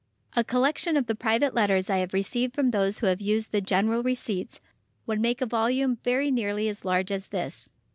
[0.35, 3.61] A collection of the private letters I have received from those who have used the
[3.61, 4.59] "General Receipts"
[5.05, 7.69] would make a volume very nearly as large as this.